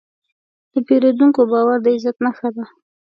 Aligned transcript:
د 0.73 0.75
پیرودونکي 0.87 1.43
باور 1.51 1.77
د 1.81 1.87
عزت 1.95 2.15
نښه 2.25 2.49
ده. 2.55 2.65